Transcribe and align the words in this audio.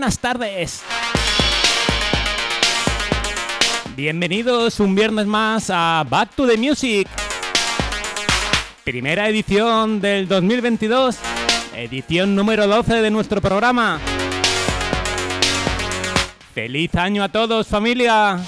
buenas 0.00 0.18
tardes. 0.18 0.82
Bienvenidos 3.94 4.80
un 4.80 4.94
viernes 4.94 5.26
más 5.26 5.68
a 5.68 6.06
Back 6.08 6.30
to 6.36 6.46
the 6.46 6.56
Music. 6.56 7.06
Primera 8.82 9.28
edición 9.28 10.00
del 10.00 10.26
2022, 10.26 11.18
edición 11.76 12.34
número 12.34 12.66
12 12.66 13.02
de 13.02 13.10
nuestro 13.10 13.42
programa. 13.42 14.00
¡Feliz 16.54 16.94
año 16.94 17.22
a 17.22 17.28
todos, 17.28 17.66
familia! 17.66 18.38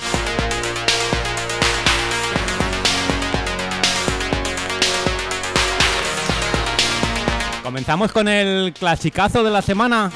Comenzamos 7.62 8.10
con 8.10 8.26
el 8.26 8.72
clasicazo 8.72 9.44
de 9.44 9.50
la 9.50 9.60
semana. 9.60 10.10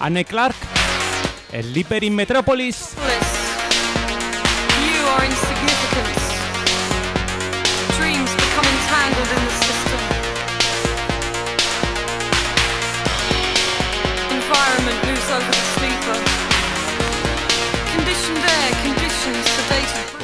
Anne 0.00 0.24
Clark, 0.24 0.56
Sleeper 1.52 2.02
in 2.04 2.16
Metropolis. 2.16 2.94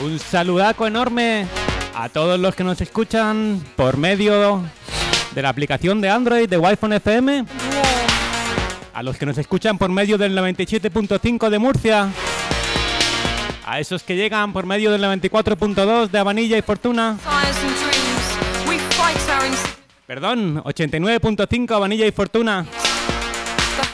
Un 0.03 0.19
saludaco 0.19 0.87
enorme 0.87 1.47
a 1.95 2.09
todos 2.09 2.41
los 2.41 2.55
que 2.55 2.65
nos 2.65 2.81
escuchan 2.81 3.63
por 3.77 3.99
medio 3.99 4.63
de 5.35 5.43
la 5.43 5.51
aplicación 5.51 6.01
de 6.01 6.09
Android 6.09 6.49
de 6.49 6.57
Wi-Fi 6.57 6.95
FM. 6.95 7.66
A 8.97 9.03
los 9.03 9.19
que 9.19 9.27
nos 9.27 9.37
escuchan 9.37 9.77
por 9.77 9.91
medio 9.91 10.17
del 10.17 10.35
97.5 10.35 11.51
de 11.51 11.59
Murcia, 11.59 12.09
a 13.67 13.79
esos 13.79 14.03
que 14.03 14.17
llegan 14.17 14.55
por 14.55 14.65
medio 14.65 14.91
del 14.91 15.03
94.2 15.03 16.09
de 16.09 16.19
Avanilla 16.19 16.57
y 16.57 16.63
Fortuna, 16.63 17.19
perdón, 20.07 20.65
89.5 20.65 21.77
Avanilla 21.77 22.07
y 22.07 22.11
Fortuna 22.11 22.65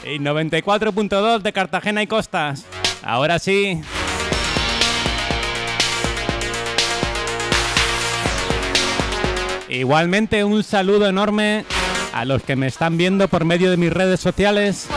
y 0.04 0.20
94.2 0.20 1.42
de 1.42 1.52
Cartagena 1.52 2.00
y 2.04 2.06
Costas. 2.06 2.64
Ahora 3.02 3.40
sí. 3.40 3.80
Igualmente 9.68 10.44
un 10.44 10.62
saludo 10.62 11.08
enorme 11.08 11.64
a 12.12 12.24
los 12.24 12.42
que 12.42 12.56
me 12.56 12.66
están 12.66 12.96
viendo 12.96 13.28
por 13.28 13.44
medio 13.44 13.70
de 13.70 13.76
mis 13.76 13.92
redes 13.92 14.18
sociales. 14.20 14.88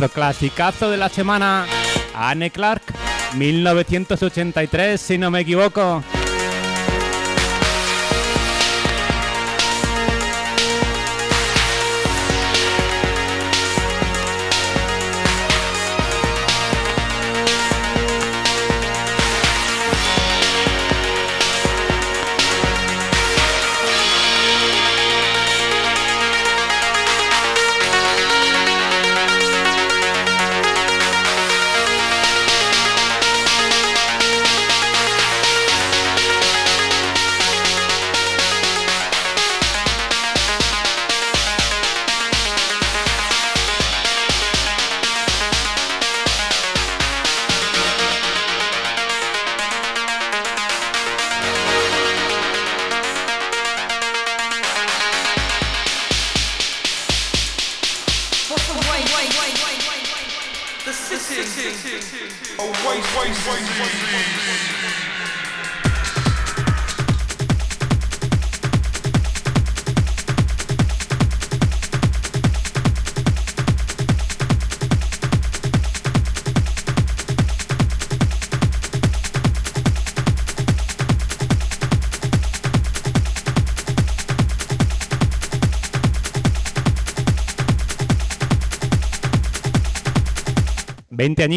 Nuestro 0.00 0.14
clasicazo 0.14 0.90
de 0.90 0.96
la 0.96 1.10
semana. 1.10 1.66
Anne 2.14 2.50
Clark, 2.50 2.80
1983, 3.36 4.98
si 4.98 5.18
no 5.18 5.30
me 5.30 5.40
equivoco. 5.40 6.02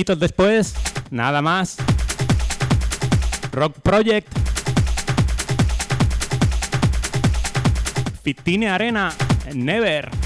Después, 0.03 0.73
nada 1.11 1.41
más. 1.41 1.77
Rock 3.53 3.79
Project. 3.81 4.27
Fitine 8.23 8.69
Arena, 8.69 9.13
Never. 9.53 10.22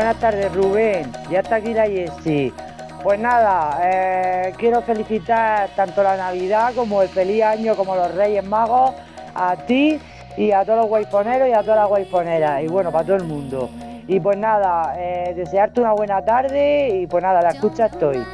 Buenas 0.00 0.18
tardes, 0.18 0.50
Rubén. 0.54 1.12
Ya 1.30 1.40
está 1.40 1.56
aquí 1.56 1.74
la 1.74 1.84
Jessie. 1.84 2.54
Pues 3.02 3.20
nada, 3.20 3.78
eh, 3.84 4.54
quiero 4.56 4.80
felicitar 4.80 5.68
tanto 5.76 6.02
la 6.02 6.16
Navidad 6.16 6.72
como 6.74 7.02
el 7.02 7.10
feliz 7.10 7.42
año, 7.42 7.76
como 7.76 7.94
los 7.94 8.14
Reyes 8.14 8.42
Magos, 8.42 8.94
a 9.34 9.56
ti 9.56 10.00
y 10.38 10.52
a 10.52 10.64
todos 10.64 10.78
los 10.78 10.88
guayponeros 10.88 11.46
y 11.50 11.52
a 11.52 11.60
todas 11.60 11.80
las 11.80 11.88
guayponeras. 11.88 12.62
Y 12.62 12.68
bueno, 12.68 12.90
para 12.90 13.04
todo 13.04 13.16
el 13.16 13.24
mundo. 13.24 13.68
Y 14.08 14.18
pues 14.20 14.38
nada, 14.38 14.94
eh, 14.96 15.34
desearte 15.36 15.82
una 15.82 15.92
buena 15.92 16.24
tarde 16.24 17.02
y 17.02 17.06
pues 17.06 17.22
nada, 17.22 17.42
la 17.42 17.50
escucha 17.50 17.84
estoy. 17.84 18.24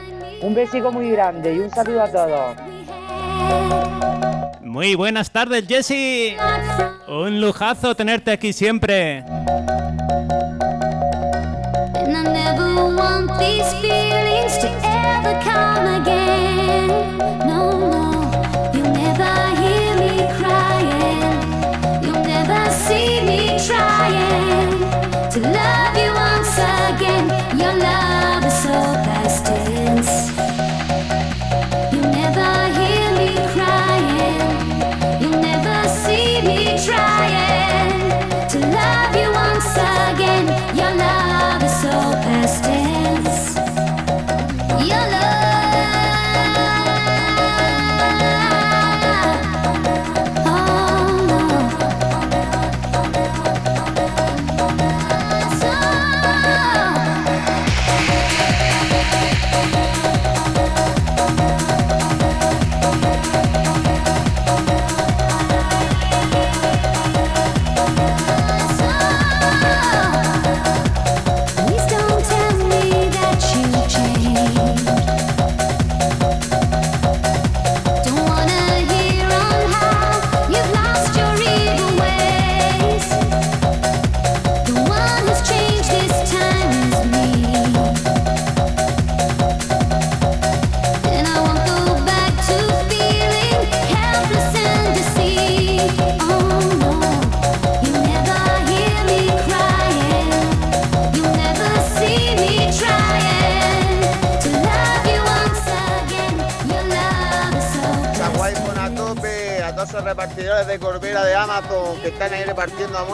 Un 0.42 0.54
besico 0.54 0.92
muy 0.92 1.10
grande 1.10 1.52
y 1.52 1.58
un 1.58 1.70
saludo 1.70 2.04
a 2.04 2.08
todos. 2.08 2.56
Muy 4.60 4.94
buenas 4.94 5.32
tardes, 5.32 5.66
Jesse. 5.66 6.36
Un 7.08 7.40
lujazo 7.40 7.96
tenerte 7.96 8.30
aquí 8.30 8.52
siempre. 8.52 9.24
These 13.38 13.70
feelings 13.80 14.56
to 14.58 14.68
ever 14.84 15.38
come 15.42 16.02
again. 16.02 16.88
No, 17.46 17.95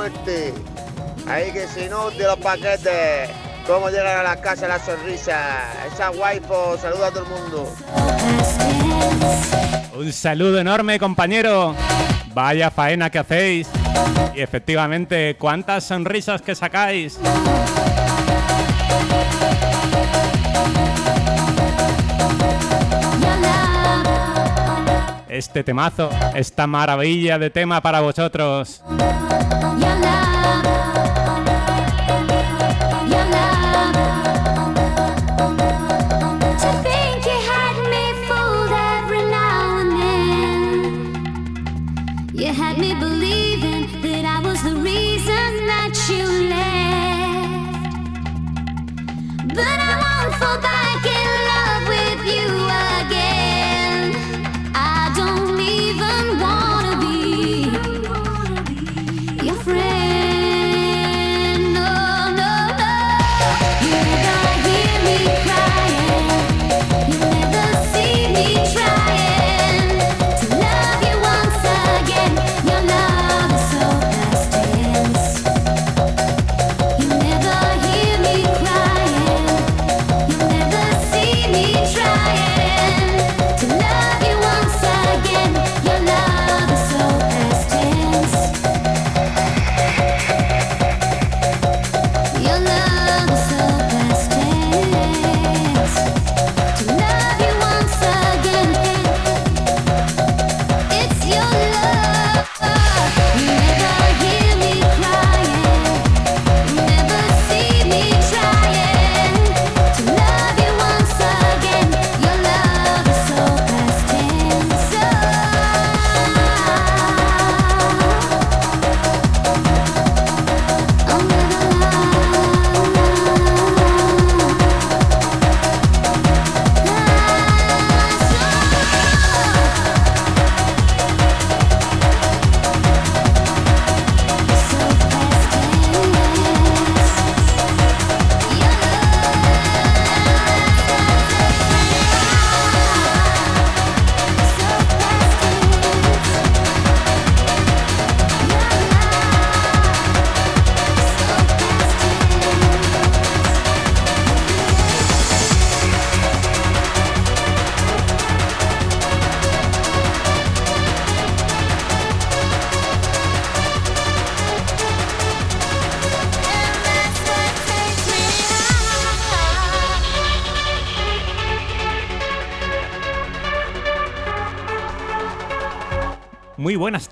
muerte. 0.02 0.52
Ahí 1.28 1.52
que 1.52 1.66
si 1.68 1.88
no 1.88 2.10
de 2.10 2.24
los 2.24 2.36
paquetes, 2.38 3.30
cómo 3.66 3.88
llegan 3.88 4.18
a 4.18 4.22
las 4.24 4.38
casas 4.38 4.68
las 4.68 4.84
sonrisas. 4.84 5.36
Esa 5.92 6.08
guay, 6.08 6.40
pues, 6.40 6.80
saluda 6.80 7.06
a 7.06 7.10
todo 7.10 7.24
el 7.24 7.30
mundo. 7.30 7.72
Un 9.96 10.12
saludo 10.12 10.58
enorme, 10.58 10.98
compañero. 10.98 11.76
Vaya 12.34 12.70
faena 12.70 13.10
que 13.10 13.20
hacéis. 13.20 13.68
Y 14.34 14.40
efectivamente, 14.40 15.36
cuántas 15.38 15.84
sonrisas 15.84 16.42
que 16.42 16.56
sacáis. 16.56 17.20
Este 25.28 25.62
temazo, 25.62 26.10
esta 26.34 26.66
maravilla 26.66 27.38
de 27.38 27.50
tema 27.50 27.80
para 27.80 28.00
vosotros. 28.00 28.82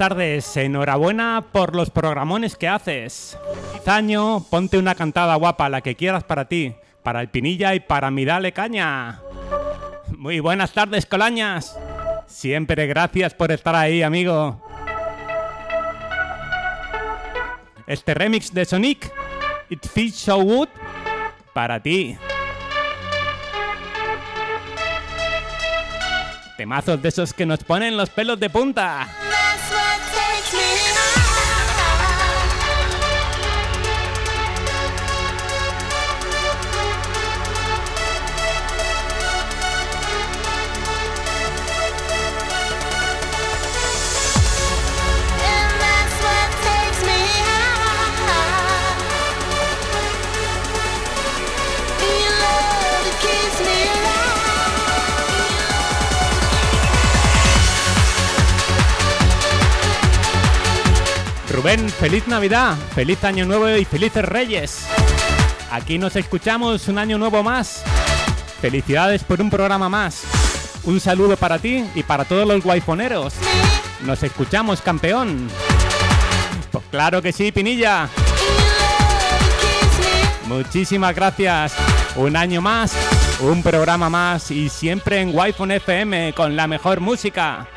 Tardes, 0.00 0.56
enhorabuena 0.56 1.44
por 1.52 1.76
los 1.76 1.90
programones 1.90 2.56
que 2.56 2.66
haces. 2.66 3.38
Izaño, 3.76 4.42
ponte 4.48 4.78
una 4.78 4.94
cantada 4.94 5.34
guapa, 5.34 5.68
la 5.68 5.82
que 5.82 5.94
quieras 5.94 6.24
para 6.24 6.46
ti, 6.46 6.74
para 7.02 7.20
el 7.20 7.28
Pinilla 7.28 7.74
y 7.74 7.80
para 7.80 8.10
mi 8.10 8.24
Dale 8.24 8.52
Caña. 8.52 9.20
Muy 10.16 10.40
buenas 10.40 10.72
tardes, 10.72 11.04
Colañas. 11.04 11.78
Siempre 12.26 12.86
gracias 12.86 13.34
por 13.34 13.52
estar 13.52 13.74
ahí, 13.74 14.02
amigo. 14.02 14.62
Este 17.86 18.14
remix 18.14 18.54
de 18.54 18.64
Sonic, 18.64 19.12
It 19.68 19.86
Feels 19.86 20.14
So 20.14 20.40
Good, 20.40 20.68
para 21.52 21.78
ti. 21.78 22.16
Temazos 26.60 27.00
de 27.00 27.08
esos 27.08 27.32
que 27.32 27.46
nos 27.46 27.64
ponen 27.64 27.96
los 27.96 28.10
pelos 28.10 28.38
de 28.38 28.50
punta. 28.50 29.08
Rubén, 61.70 61.88
feliz 61.88 62.26
Navidad, 62.26 62.76
feliz 62.96 63.22
Año 63.22 63.46
Nuevo 63.46 63.68
y 63.68 63.84
felices 63.84 64.24
Reyes. 64.24 64.86
Aquí 65.70 65.98
nos 65.98 66.16
escuchamos 66.16 66.88
un 66.88 66.98
año 66.98 67.16
nuevo 67.16 67.44
más. 67.44 67.84
Felicidades 68.60 69.22
por 69.22 69.40
un 69.40 69.50
programa 69.50 69.88
más. 69.88 70.24
Un 70.82 70.98
saludo 70.98 71.36
para 71.36 71.60
ti 71.60 71.84
y 71.94 72.02
para 72.02 72.24
todos 72.24 72.48
los 72.48 72.64
guayfoneros. 72.64 73.34
Nos 74.04 74.20
escuchamos, 74.24 74.80
campeón. 74.80 75.48
Pues 76.72 76.84
claro 76.90 77.22
que 77.22 77.32
sí, 77.32 77.52
Pinilla. 77.52 78.08
Muchísimas 80.46 81.14
gracias. 81.14 81.74
Un 82.16 82.36
año 82.36 82.60
más, 82.60 82.92
un 83.38 83.62
programa 83.62 84.10
más 84.10 84.50
y 84.50 84.68
siempre 84.68 85.20
en 85.20 85.32
wi 85.32 85.54
FM 85.56 86.32
con 86.32 86.56
la 86.56 86.66
mejor 86.66 86.98
música. 86.98 87.68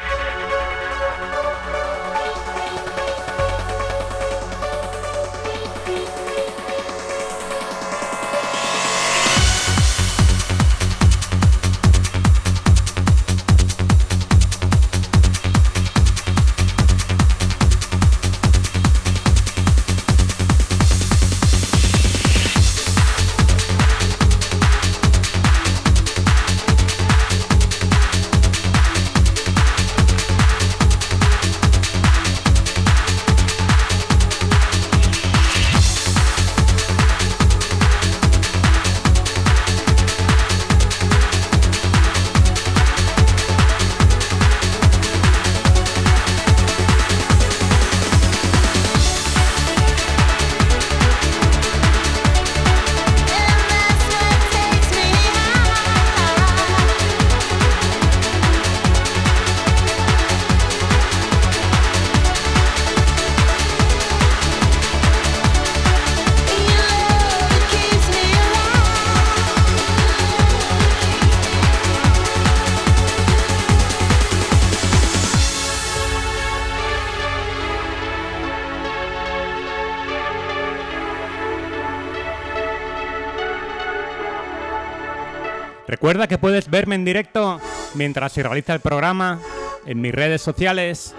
Recuerda 86.13 86.27
que 86.27 86.38
puedes 86.38 86.70
verme 86.70 86.93
en 86.93 87.05
directo 87.05 87.60
mientras 87.96 88.34
se 88.34 88.43
realiza 88.43 88.75
el 88.75 88.82
programa 88.82 89.39
en 89.88 90.00
mis 90.00 90.13
redes 90.13 90.43
sociales. 90.43 91.15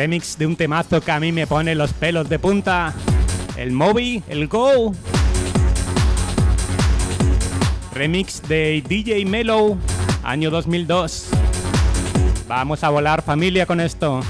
Remix 0.00 0.38
de 0.38 0.46
un 0.46 0.56
temazo 0.56 1.02
que 1.02 1.12
a 1.12 1.20
mí 1.20 1.30
me 1.30 1.46
pone 1.46 1.74
los 1.74 1.92
pelos 1.92 2.26
de 2.30 2.38
punta. 2.38 2.94
El 3.58 3.70
Moby, 3.70 4.22
el 4.28 4.48
Go. 4.48 4.94
Remix 7.92 8.40
de 8.48 8.82
DJ 8.88 9.26
Mellow, 9.26 9.76
año 10.22 10.50
2002. 10.50 11.28
Vamos 12.48 12.82
a 12.82 12.88
volar 12.88 13.20
familia 13.20 13.66
con 13.66 13.78
esto. 13.78 14.22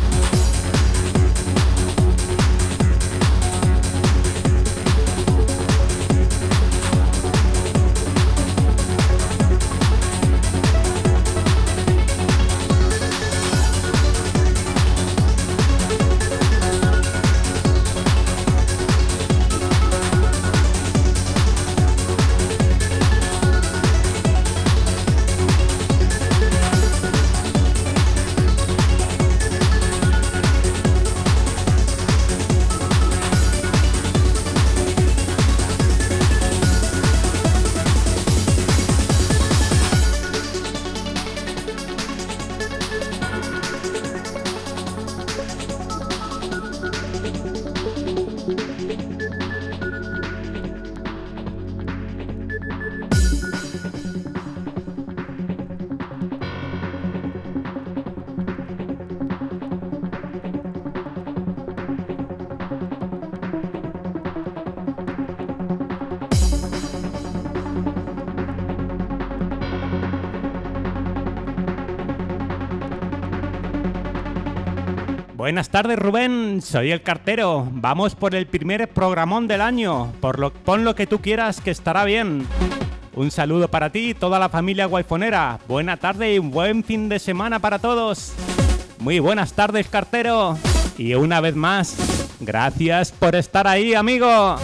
Buenas 75.70 75.84
tardes 75.84 76.00
Rubén, 76.00 76.62
soy 76.62 76.90
el 76.90 77.00
cartero. 77.00 77.68
Vamos 77.70 78.16
por 78.16 78.34
el 78.34 78.48
primer 78.48 78.88
programón 78.88 79.46
del 79.46 79.60
año. 79.60 80.12
Por 80.20 80.40
lo, 80.40 80.52
pon 80.52 80.84
lo 80.84 80.96
que 80.96 81.06
tú 81.06 81.20
quieras 81.20 81.60
que 81.60 81.70
estará 81.70 82.04
bien. 82.04 82.44
Un 83.14 83.30
saludo 83.30 83.68
para 83.68 83.90
ti 83.90 84.10
y 84.10 84.14
toda 84.14 84.40
la 84.40 84.48
familia 84.48 84.86
guayfonera. 84.86 85.60
Buena 85.68 85.96
tarde 85.96 86.34
y 86.34 86.40
un 86.40 86.50
buen 86.50 86.82
fin 86.82 87.08
de 87.08 87.20
semana 87.20 87.60
para 87.60 87.78
todos. 87.78 88.32
Muy 88.98 89.20
buenas 89.20 89.52
tardes 89.52 89.86
cartero. 89.86 90.58
Y 90.98 91.14
una 91.14 91.40
vez 91.40 91.54
más, 91.54 91.96
gracias 92.40 93.12
por 93.12 93.36
estar 93.36 93.68
ahí 93.68 93.94
amigo. 93.94 94.56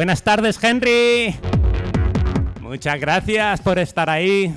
Buenas 0.00 0.22
tardes, 0.22 0.58
Henry. 0.64 1.34
Muchas 2.62 2.98
gracias 2.98 3.60
por 3.60 3.78
estar 3.78 4.08
ahí. 4.08 4.50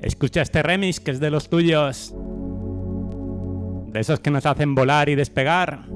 Escucha 0.00 0.42
este 0.42 0.62
remix 0.62 1.00
que 1.00 1.10
es 1.10 1.18
de 1.18 1.30
los 1.30 1.50
tuyos. 1.50 2.14
De 3.88 3.98
esos 3.98 4.20
que 4.20 4.30
nos 4.30 4.46
hacen 4.46 4.76
volar 4.76 5.08
y 5.08 5.16
despegar. 5.16 5.95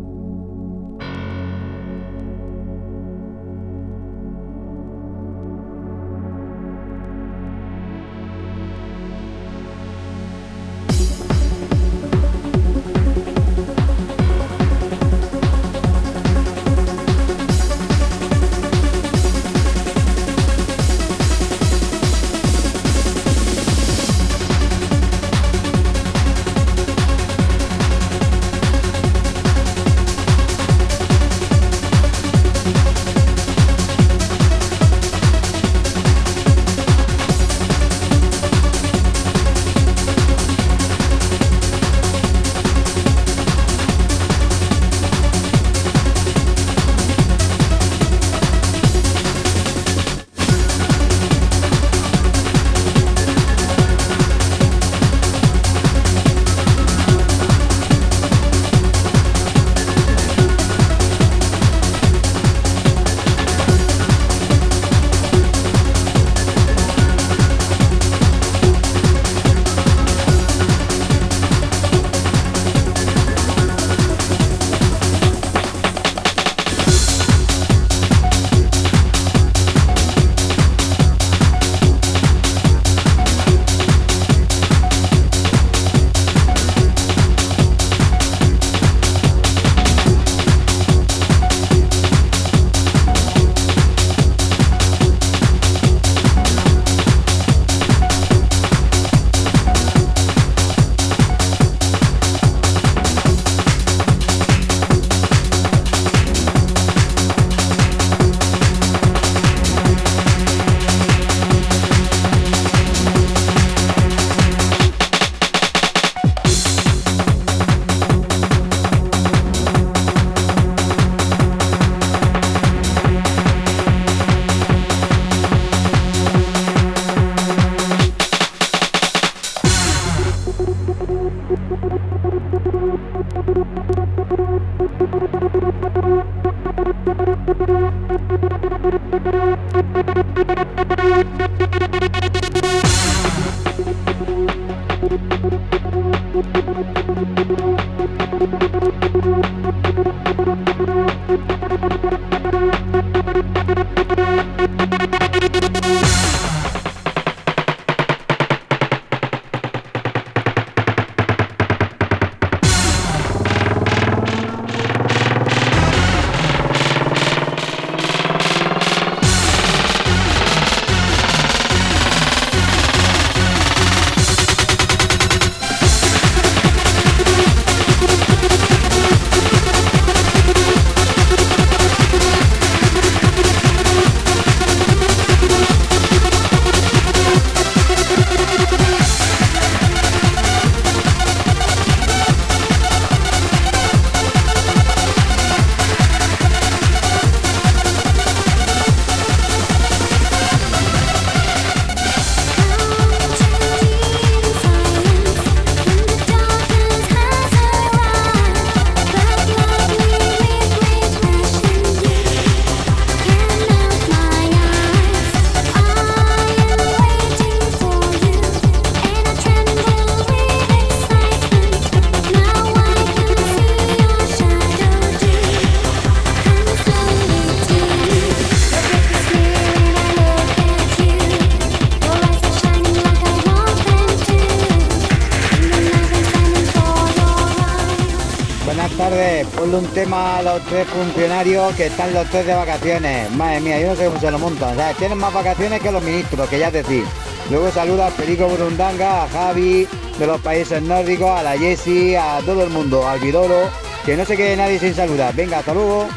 Un 239.79 239.87
tema 239.89 240.39
a 240.39 240.43
los 240.43 240.63
tres 240.63 240.87
funcionarios 240.89 241.75
que 241.75 241.87
están 241.87 242.13
los 242.13 242.29
tres 242.29 242.47
de 242.47 242.55
vacaciones. 242.55 243.31
Madre 243.33 243.61
mía, 243.61 243.81
yo 243.81 243.89
no 243.89 243.97
sé 243.97 244.07
cómo 244.07 244.21
se 244.21 244.31
lo 244.31 244.39
montan. 244.39 244.77
¿sabes? 244.77 244.97
Tienen 244.97 245.19
más 245.19 245.33
vacaciones 245.33 245.81
que 245.81 245.93
los 245.93 246.03
ministros, 246.03 246.49
que 246.49 246.59
ya 246.59 246.71
decir. 246.71 247.05
Luego 247.51 247.71
saluda 247.71 248.07
al 248.07 248.13
Perico 248.13 248.49
Burundanga, 248.49 249.25
a 249.25 249.29
Javi, 249.29 249.87
de 250.19 250.27
los 250.27 250.41
países 250.41 250.83
nórdicos, 250.83 251.31
a 251.31 251.43
la 251.43 251.59
Jessie, 251.59 252.17
a 252.17 252.41
todo 252.45 252.65
el 252.65 252.71
mundo, 252.71 253.09
al 253.09 253.21
Vidoro, 253.21 253.69
que 254.05 254.17
no 254.17 254.25
se 254.25 254.37
quede 254.37 254.57
nadie 254.57 254.79
sin 254.79 254.95
saludar. 254.95 255.35
Venga, 255.35 255.59
hasta 255.59 255.75
luego. 255.75 256.09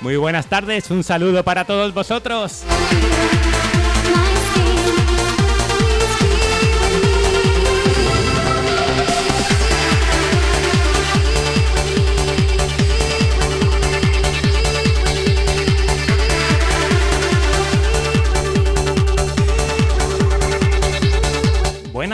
Muy 0.00 0.16
buenas 0.16 0.46
tardes, 0.46 0.90
un 0.90 1.02
saludo 1.02 1.42
para 1.44 1.64
todos 1.64 1.92
vosotros. 1.92 2.62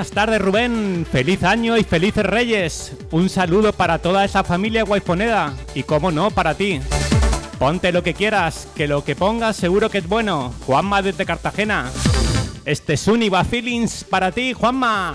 Buenas 0.02 0.14
tardes 0.14 0.42
Rubén, 0.42 1.06
feliz 1.08 1.44
año 1.44 1.76
y 1.76 1.84
felices 1.84 2.26
reyes. 2.26 2.92
Un 3.12 3.28
saludo 3.28 3.72
para 3.72 4.00
toda 4.00 4.24
esa 4.24 4.42
familia 4.42 4.82
guayponeda 4.82 5.54
y 5.76 5.84
como 5.84 6.10
no, 6.10 6.32
para 6.32 6.56
ti. 6.56 6.80
Ponte 7.60 7.92
lo 7.92 8.02
que 8.02 8.12
quieras, 8.12 8.66
que 8.74 8.88
lo 8.88 9.04
que 9.04 9.14
pongas 9.14 9.54
seguro 9.54 9.90
que 9.90 9.98
es 9.98 10.08
bueno. 10.08 10.52
Juanma 10.66 11.02
desde 11.02 11.24
Cartagena. 11.24 11.88
Este 12.64 12.94
es 12.94 13.06
Univa 13.06 13.44
Feelings 13.44 14.02
para 14.02 14.32
ti, 14.32 14.52
Juanma. 14.54 15.12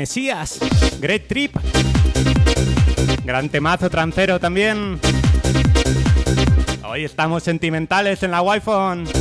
Mesías, 0.00 0.58
Great 0.98 1.26
Trip. 1.26 1.54
Gran 3.22 3.50
temazo 3.50 3.90
trancero 3.90 4.40
también. 4.40 4.98
Hoy 6.82 7.04
estamos 7.04 7.42
sentimentales 7.42 8.22
en 8.22 8.30
la 8.30 8.40
Wi-Fi. 8.40 9.19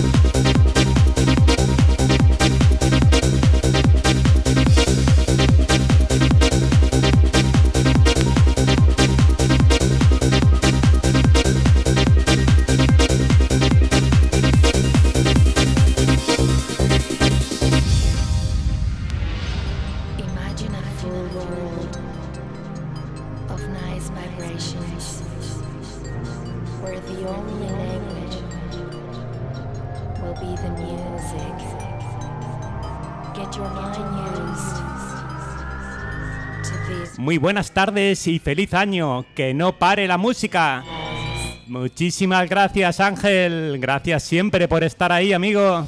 Buenas 37.39 37.71
tardes 37.71 38.27
y 38.27 38.39
feliz 38.39 38.73
año. 38.73 39.25
Que 39.35 39.53
no 39.53 39.77
pare 39.77 40.07
la 40.07 40.17
música. 40.17 40.83
Muchísimas 41.67 42.49
gracias 42.49 42.99
Ángel. 42.99 43.77
Gracias 43.79 44.23
siempre 44.23 44.67
por 44.67 44.83
estar 44.83 45.11
ahí, 45.11 45.33
amigo. 45.33 45.87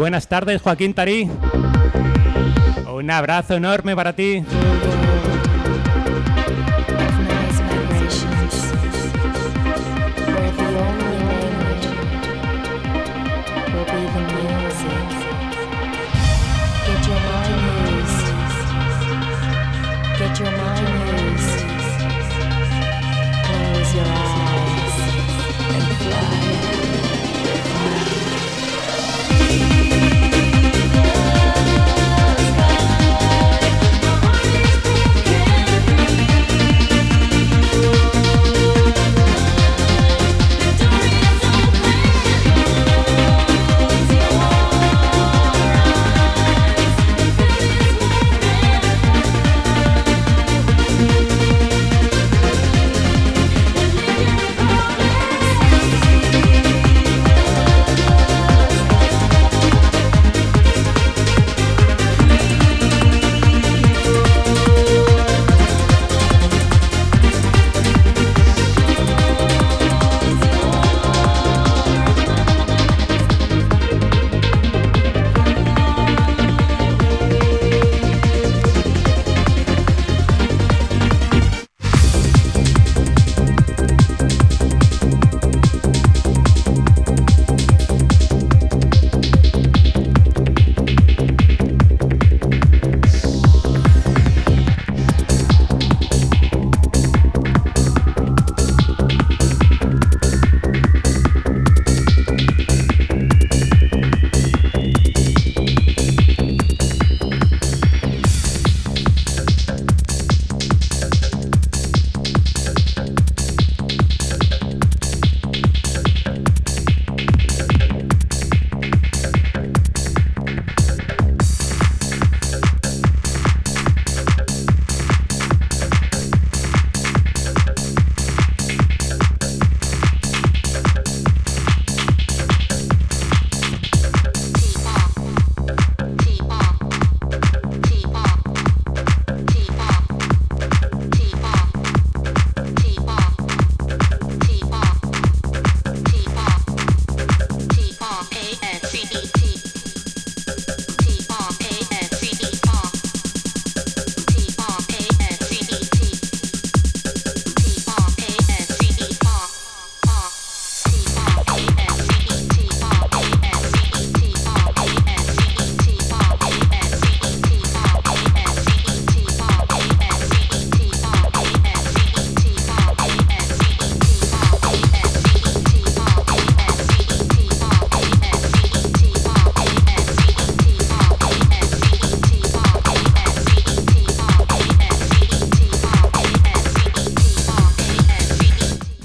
Buenas 0.00 0.28
tardes, 0.28 0.62
Joaquín 0.62 0.94
Tarí. 0.94 1.30
Un 2.90 3.10
abrazo 3.10 3.54
enorme 3.54 3.94
para 3.94 4.14
ti. 4.14 4.42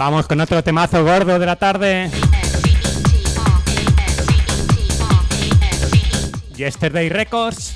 Vamos 0.08 0.28
con 0.28 0.39
otro 0.39 0.64
temazo 0.64 1.03
gordo 1.03 1.39
de 1.39 1.47
la 1.47 1.56
tarde. 1.56 2.12
Yesterday 6.56 7.10
Records, 7.10 7.74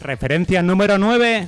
referencia 0.00 0.60
número 0.60 0.98
9. 0.98 1.46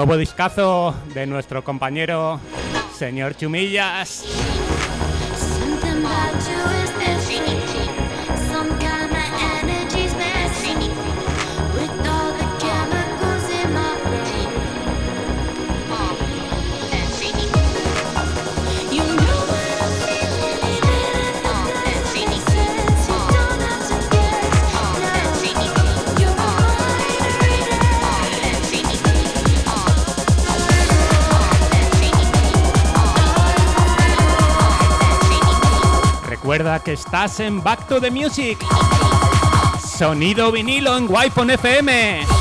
Nuevo 0.00 0.16
discazo 0.16 0.94
de 1.12 1.26
nuestro 1.26 1.62
compañero 1.62 2.40
señor 2.96 3.36
Chumillas. 3.36 4.24
Que 36.78 36.92
estás 36.92 37.40
en 37.40 37.60
Back 37.62 37.88
to 37.88 38.00
the 38.00 38.12
Music. 38.12 38.56
Sonido 39.84 40.52
vinilo 40.52 40.96
en 40.96 41.06
Wi-Fi 41.10 41.52
FM. 41.52 42.39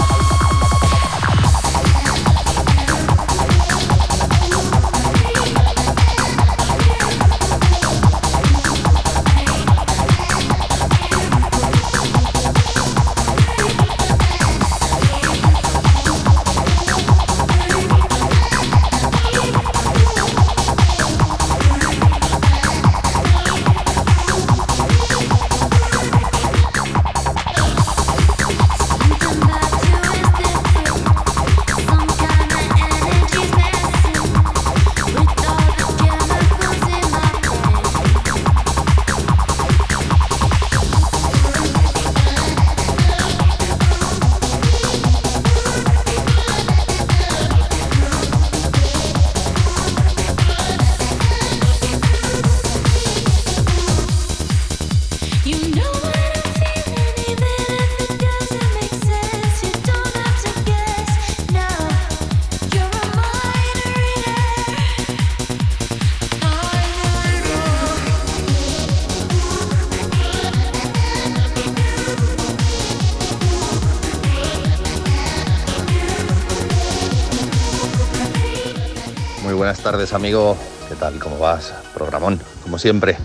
Buenas 79.69 79.83
tardes, 79.83 80.13
amigo. 80.13 80.57
¿Qué 80.87 80.95
tal? 80.95 81.19
¿Cómo 81.19 81.37
vas? 81.37 81.75
Programón, 81.93 82.41
como 82.63 82.79
siempre. 82.79 83.15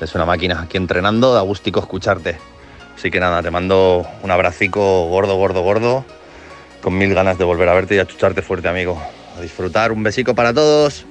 Es 0.00 0.14
una 0.14 0.24
máquina 0.24 0.62
aquí 0.62 0.78
entrenando, 0.78 1.34
da 1.34 1.42
gustico 1.42 1.80
escucharte. 1.80 2.38
Así 2.96 3.10
que 3.10 3.20
nada, 3.20 3.42
te 3.42 3.50
mando 3.50 4.06
un 4.22 4.30
abracico 4.30 5.06
gordo, 5.08 5.36
gordo, 5.36 5.60
gordo. 5.60 6.06
Con 6.80 6.96
mil 6.96 7.12
ganas 7.12 7.36
de 7.36 7.44
volver 7.44 7.68
a 7.68 7.74
verte 7.74 7.96
y 7.96 7.98
a 7.98 8.06
chucharte 8.06 8.40
fuerte, 8.40 8.68
amigo. 8.68 8.98
A 9.36 9.42
disfrutar, 9.42 9.92
un 9.92 10.02
besico 10.02 10.34
para 10.34 10.54
todos. 10.54 11.04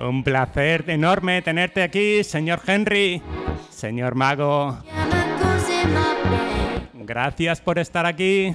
Un 0.00 0.24
placer 0.24 0.88
enorme 0.88 1.42
tenerte 1.42 1.82
aquí, 1.82 2.24
señor 2.24 2.62
Henry. 2.66 3.20
Señor 3.68 4.14
Mago, 4.14 4.78
gracias 6.94 7.60
por 7.60 7.78
estar 7.78 8.06
aquí. 8.06 8.54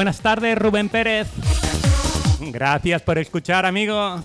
Buenas 0.00 0.20
tardes, 0.20 0.56
Rubén 0.56 0.88
Pérez. 0.88 1.28
Gracias 2.40 3.02
por 3.02 3.18
escuchar, 3.18 3.66
amigo. 3.66 4.24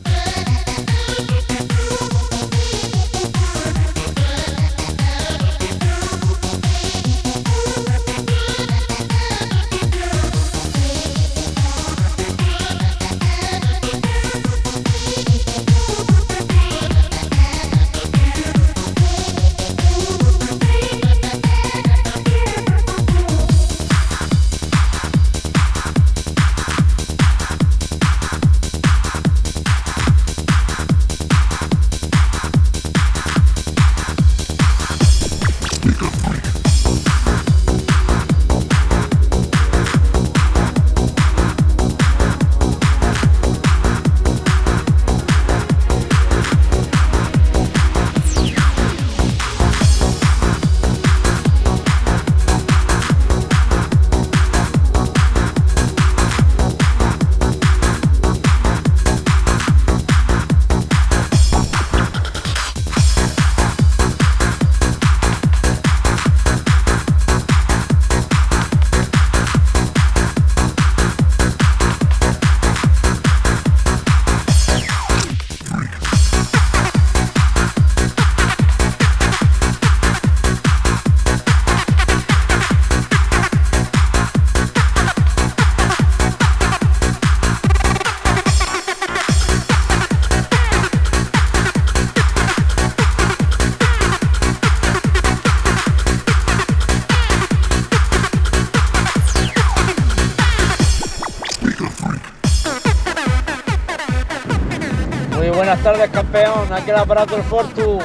Campeón. 106.76 106.82
Aquí 106.82 106.89
el 106.91 106.97
aparato 106.97 107.36
el 107.36 107.43
Fortu. 107.43 107.99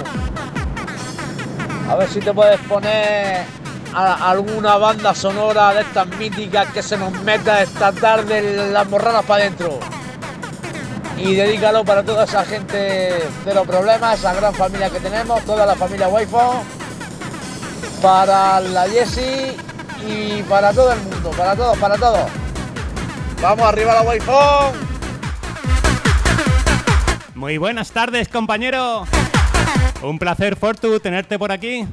A 1.89 1.97
ver 1.97 2.09
si 2.09 2.21
te 2.21 2.33
puedes 2.33 2.61
poner 2.61 3.45
alguna 3.95 4.77
banda 4.77 5.15
sonora 5.15 5.75
de 5.75 5.81
estas 5.81 6.07
míticas 6.07 6.69
que 6.73 6.83
se 6.83 6.97
nos 6.97 7.13
meta 7.23 7.63
esta 7.63 7.93
tarde 7.93 8.71
las 8.71 8.89
morranas 8.89 9.25
para 9.25 9.45
adentro. 9.45 9.79
Y 11.17 11.35
dedícalo 11.35 11.85
para 11.85 12.03
toda 12.03 12.25
esa 12.25 12.45
gente 12.45 12.77
de 13.45 13.55
los 13.55 13.67
problemas, 13.67 14.19
esa 14.19 14.33
gran 14.33 14.55
familia 14.55 14.89
que 14.89 15.01
tenemos, 15.01 15.43
toda 15.43 15.67
la 15.67 15.75
familia 15.75 16.09
Wi-Fi, 16.09 16.63
para 18.01 18.61
la 18.61 18.89
Jessie 18.89 19.55
y 20.07 20.43
para 20.45 20.73
todo 20.73 20.93
el 20.93 21.01
mundo, 21.01 21.31
para 21.37 21.55
todos, 21.55 21.77
para 21.77 21.97
todos. 21.97 22.31
Vamos 23.43 23.67
arriba 23.67 23.95
la 23.95 24.03
Wi-Fi. 24.03 24.90
Muy 27.41 27.57
buenas 27.57 27.91
tardes, 27.91 28.29
compañero. 28.29 29.07
Un 30.03 30.19
placer, 30.19 30.57
Fortu, 30.57 31.01
tenerte 31.01 31.39
por 31.39 31.51
aquí. 31.51 31.87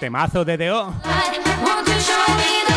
Temazo 0.00 0.44
de 0.44 0.56
DO. 0.56 0.86
Won't 0.86 1.86
you 1.86 2.00
show 2.00 2.34
me 2.34 2.64
the 2.66 2.74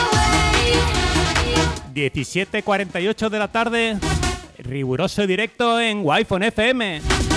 way? 1.96 2.12
17.48 2.12 3.30
de 3.30 3.40
la 3.40 3.48
tarde, 3.48 3.98
riguroso 4.60 5.26
directo 5.26 5.80
en 5.80 6.02
Wi-Fi 6.04 6.36
FM. 6.42 7.33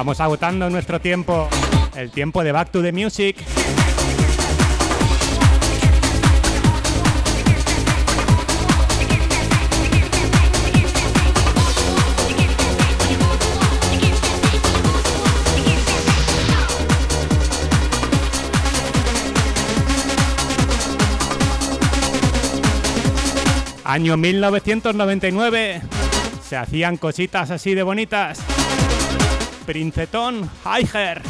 Vamos 0.00 0.18
agotando 0.18 0.70
nuestro 0.70 0.98
tiempo, 0.98 1.46
el 1.94 2.10
tiempo 2.10 2.42
de 2.42 2.52
Back 2.52 2.70
to 2.70 2.80
the 2.80 2.90
Music. 2.90 3.36
Año 23.84 24.16
1999. 24.16 25.82
Se 26.48 26.56
hacían 26.56 26.96
cositas 26.96 27.50
así 27.50 27.74
de 27.74 27.82
bonitas. 27.82 28.42
Princetón 29.70 30.50
Higer. 30.64 31.22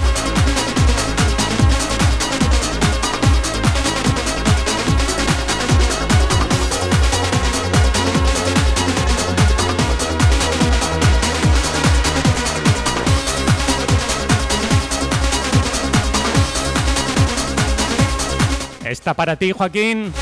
Esta 18.87 19.13
para 19.13 19.37
ti, 19.37 19.53
Joaquín. 19.53 20.15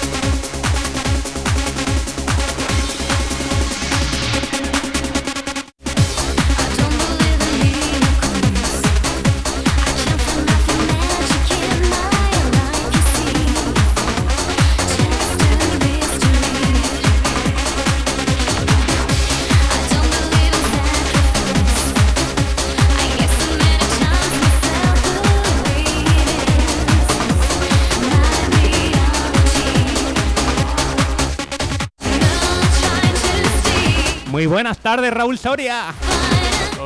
Buenas 34.58 34.78
tardes, 34.78 35.12
Raúl 35.12 35.38
Soria. 35.38 35.94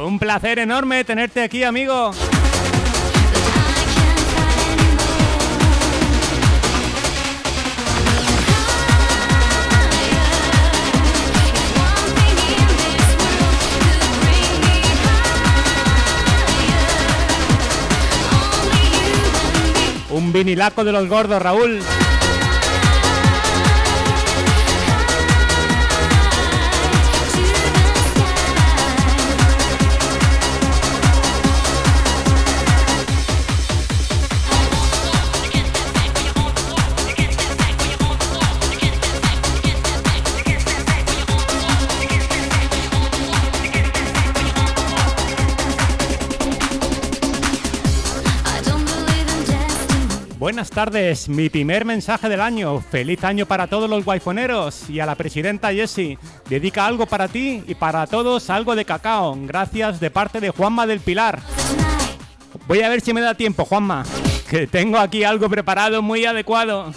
Un 0.04 0.18
placer 0.18 0.58
enorme 0.58 1.04
tenerte 1.04 1.42
aquí, 1.42 1.64
amigo. 1.64 2.10
Un 20.10 20.30
vinilaco 20.30 20.84
de 20.84 20.92
los 20.92 21.08
gordos, 21.08 21.40
Raúl. 21.40 21.80
Buenas 50.52 50.68
tardes, 50.68 51.30
mi 51.30 51.48
primer 51.48 51.86
mensaje 51.86 52.28
del 52.28 52.42
año. 52.42 52.78
Feliz 52.78 53.24
año 53.24 53.46
para 53.46 53.68
todos 53.68 53.88
los 53.88 54.04
guayfoneros 54.04 54.90
y 54.90 55.00
a 55.00 55.06
la 55.06 55.14
presidenta 55.14 55.72
Jessie. 55.72 56.18
Dedica 56.46 56.84
algo 56.84 57.06
para 57.06 57.26
ti 57.26 57.64
y 57.66 57.74
para 57.74 58.06
todos 58.06 58.50
algo 58.50 58.76
de 58.76 58.84
cacao. 58.84 59.34
Gracias 59.46 59.98
de 59.98 60.10
parte 60.10 60.40
de 60.40 60.50
Juanma 60.50 60.86
del 60.86 61.00
Pilar. 61.00 61.40
Voy 62.68 62.82
a 62.82 62.90
ver 62.90 63.00
si 63.00 63.14
me 63.14 63.22
da 63.22 63.34
tiempo, 63.34 63.64
Juanma, 63.64 64.04
que 64.50 64.66
tengo 64.66 64.98
aquí 64.98 65.24
algo 65.24 65.48
preparado 65.48 66.02
muy 66.02 66.26
adecuado. 66.26 66.92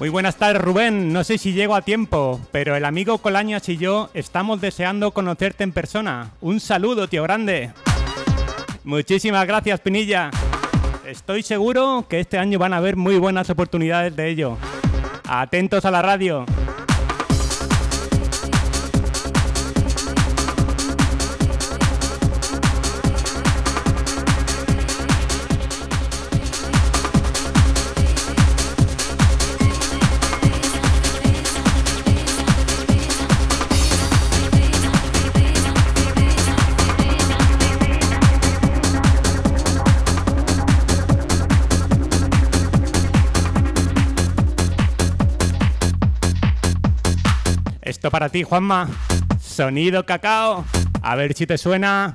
Muy 0.00 0.08
buenas 0.08 0.36
tardes, 0.36 0.62
Rubén. 0.62 1.12
No 1.12 1.24
sé 1.24 1.36
si 1.36 1.52
llego 1.52 1.74
a 1.74 1.82
tiempo, 1.82 2.40
pero 2.52 2.74
el 2.74 2.86
amigo 2.86 3.18
Colañas 3.18 3.68
y 3.68 3.76
yo 3.76 4.08
estamos 4.14 4.58
deseando 4.62 5.10
conocerte 5.10 5.62
en 5.62 5.72
persona. 5.72 6.30
Un 6.40 6.58
saludo, 6.58 7.06
tío 7.06 7.22
grande. 7.22 7.70
Muchísimas 8.82 9.46
gracias, 9.46 9.78
Pinilla. 9.80 10.30
Estoy 11.04 11.42
seguro 11.42 12.06
que 12.08 12.18
este 12.18 12.38
año 12.38 12.58
van 12.58 12.72
a 12.72 12.78
haber 12.78 12.96
muy 12.96 13.18
buenas 13.18 13.50
oportunidades 13.50 14.16
de 14.16 14.30
ello. 14.30 14.56
Atentos 15.28 15.84
a 15.84 15.90
la 15.90 16.00
radio. 16.00 16.46
Esto 48.00 48.10
para 48.10 48.30
ti, 48.30 48.44
Juanma. 48.44 48.88
Sonido 49.38 50.06
cacao. 50.06 50.64
A 51.02 51.16
ver 51.16 51.34
si 51.34 51.46
te 51.46 51.58
suena. 51.58 52.14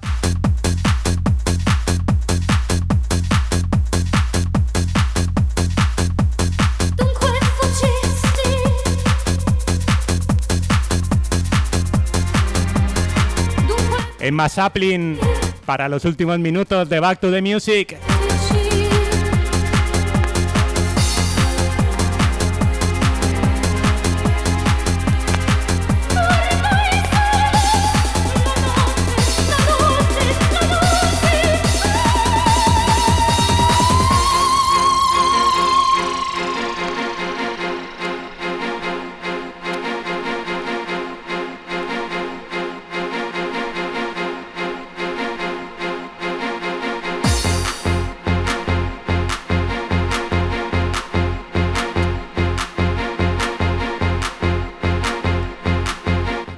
Emma 14.19 14.49
Saplin 14.49 15.19
para 15.67 15.87
los 15.87 16.03
últimos 16.03 16.39
minutos 16.39 16.89
de 16.89 16.99
Back 16.99 17.19
to 17.19 17.29
the 17.29 17.43
Music. 17.43 17.95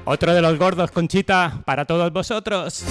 Otro 0.10 0.34
de 0.34 0.42
los 0.42 0.58
gordos, 0.58 0.90
Conchita, 0.92 1.62
para 1.66 1.84
todos 1.84 2.14
vosotros. 2.14 2.86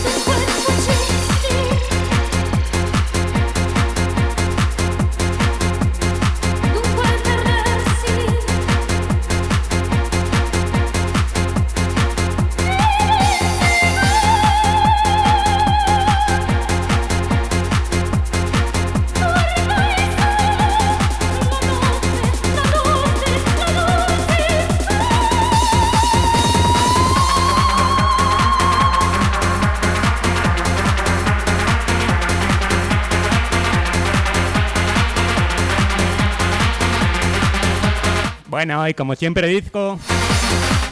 Bueno, 38.67 38.89
y 38.89 38.95
como 38.95 39.14
siempre 39.14 39.47
disco, 39.47 39.97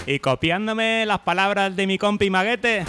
y 0.07 0.20
copiándome 0.20 1.05
las 1.07 1.18
palabras 1.18 1.75
de 1.75 1.89
mi 1.89 1.99
compi 1.99 2.31
Maguete, 2.31 2.85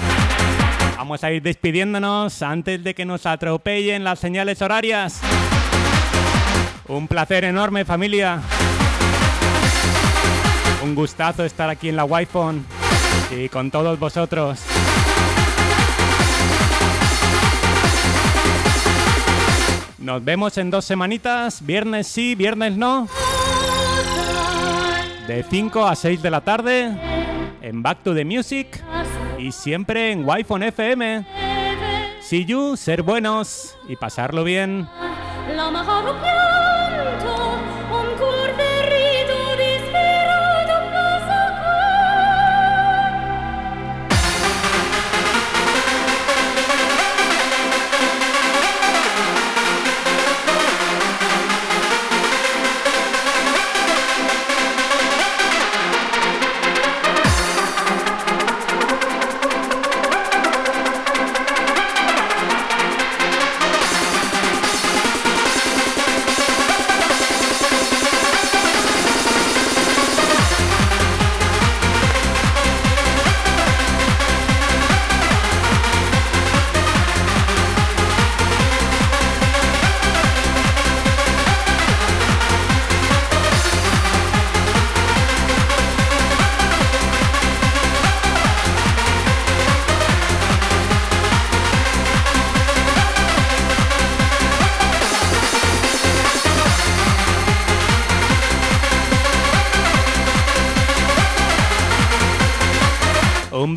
vamos 0.96 1.24
a 1.24 1.32
ir 1.32 1.42
despidiéndonos 1.42 2.44
antes 2.44 2.84
de 2.84 2.94
que 2.94 3.04
nos 3.04 3.26
atropellen 3.26 4.04
las 4.04 4.20
señales 4.20 4.62
horarias. 4.62 5.22
Un 6.88 7.08
placer 7.08 7.46
enorme 7.46 7.84
familia. 7.84 8.42
Un 10.84 10.94
gustazo 10.94 11.44
estar 11.44 11.68
aquí 11.68 11.90
en 11.90 11.96
la 11.96 12.06
Wi-Fi 12.06 13.42
y 13.42 13.50
con 13.50 13.72
todos 13.72 13.98
vosotros. 13.98 14.60
Nos 19.98 20.24
vemos 20.24 20.60
en 20.60 20.70
dos 20.70 20.86
semanitas, 20.86 21.66
viernes 21.66 22.06
sí, 22.06 22.36
viernes 22.36 22.78
no. 22.78 23.08
De 25.28 25.44
5 25.44 25.88
a 25.88 25.96
6 25.96 26.22
de 26.22 26.30
la 26.30 26.42
tarde 26.42 26.96
en 27.62 27.82
Back 27.82 28.04
to 28.04 28.14
the 28.14 28.24
Music 28.24 28.84
y 29.40 29.52
siempre 29.52 30.12
en 30.12 30.28
Wi-Fi 30.28 30.66
FM. 30.66 31.26
See 32.22 32.46
you, 32.46 32.78
ser 32.78 33.02
buenos 33.02 33.76
y 33.88 33.96
pasarlo 33.96 34.44
bien. 34.44 34.88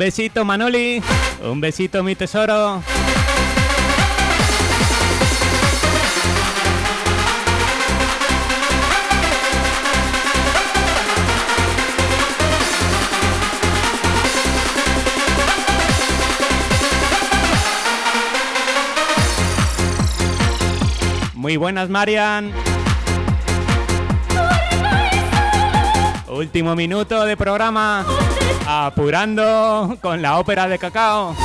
Besito 0.09 0.43
Manoli, 0.43 0.99
un 1.43 1.61
besito 1.61 2.01
mi 2.03 2.15
tesoro. 2.15 2.81
Muy 21.35 21.57
buenas, 21.57 21.87
Marian. 21.89 22.51
Último 26.39 26.73
minuto 26.73 27.25
de 27.25 27.35
programa. 27.35 28.05
Apurando 28.65 29.97
con 30.01 30.21
la 30.21 30.39
ópera 30.39 30.69
de 30.69 30.79
cacao. 30.79 31.35